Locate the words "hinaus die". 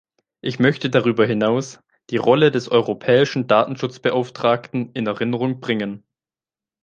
1.27-2.17